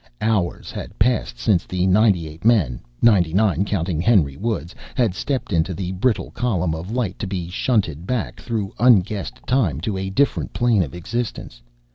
[0.19, 5.53] Hours had passed since the ninety eight men ninety nine, counting Henry Woods had stepped
[5.53, 10.09] into the brittle column of light to be shunted back through unguessed time to a
[10.09, 11.61] different plane of existence.